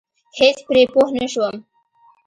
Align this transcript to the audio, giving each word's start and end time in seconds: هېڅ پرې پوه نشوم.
هېڅ 0.37 0.57
پرې 0.67 0.83
پوه 0.91 1.07
نشوم. 1.17 1.55